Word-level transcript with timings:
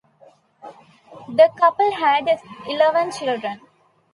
The 1.29 1.51
couple 1.59 1.91
had 1.91 2.27
eleven 2.67 3.11
children. 3.11 3.61